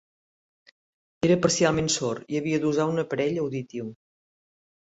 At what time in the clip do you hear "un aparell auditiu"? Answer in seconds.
2.95-3.93